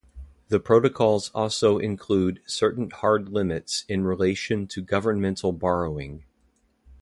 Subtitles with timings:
[0.49, 6.25] The protocols also include certain hard limits in relation to Governmental borrowing.